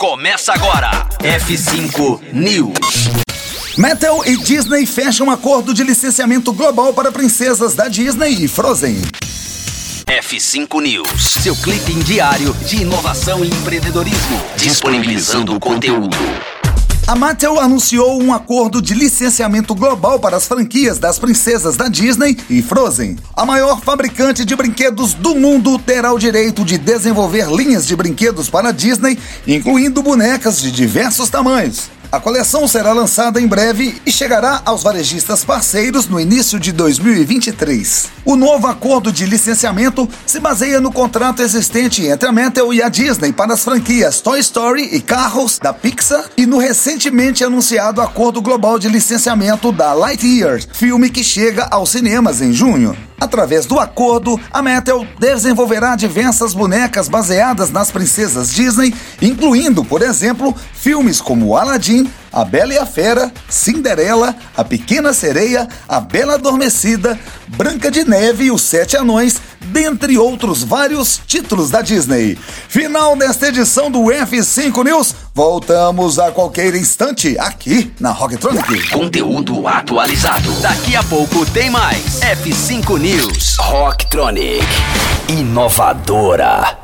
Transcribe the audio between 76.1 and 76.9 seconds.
a qualquer